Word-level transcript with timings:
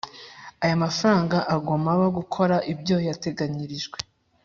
aya 0.63 0.81
mafaranga 0.83 1.37
agomaba 1.55 2.05
gukora 2.17 2.55
ibyo 2.73 2.97
yateganyirijwe 3.07 3.97